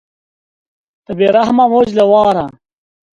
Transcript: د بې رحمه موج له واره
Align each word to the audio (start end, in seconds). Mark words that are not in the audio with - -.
د 1.05 1.07
بې 1.17 1.27
رحمه 1.37 1.65
موج 1.71 1.89
له 1.99 2.05
واره 2.11 2.45